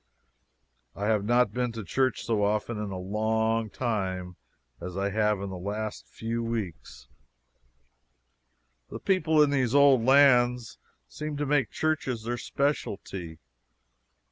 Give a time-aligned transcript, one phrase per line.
[0.95, 4.35] I have not been to church so often in a long time
[4.81, 7.07] as I have in the last few weeks.
[8.89, 13.37] The people in these old lands seem to make churches their specialty.